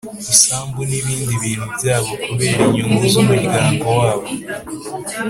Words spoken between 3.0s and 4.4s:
z’umuryango wabo.